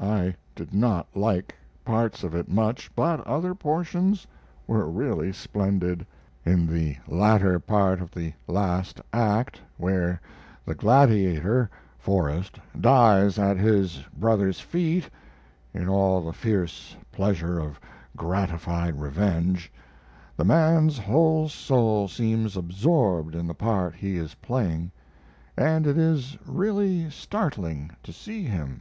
[0.00, 4.26] I did not like parts of it much, but other portions
[4.66, 6.06] were really splendid.
[6.46, 10.22] In the latter part of the last act, where
[10.64, 11.68] the "Gladiator"
[11.98, 15.10] (Forrest) dies at his brother's feet
[15.74, 17.78] (in all the fierce pleasure of
[18.16, 19.70] gratified revenge),
[20.34, 24.90] the man's whole soul seems absorbed in the part he is playing;
[25.58, 28.80] and it is really startling to see him.